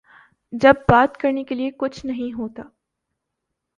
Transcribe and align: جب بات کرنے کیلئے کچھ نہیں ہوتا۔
جب 0.53 0.73
بات 0.89 1.17
کرنے 1.17 1.43
کیلئے 1.43 1.69
کچھ 1.77 2.05
نہیں 2.05 2.33
ہوتا۔ 2.33 2.63